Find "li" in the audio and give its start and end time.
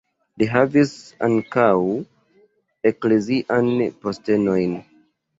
0.41-0.45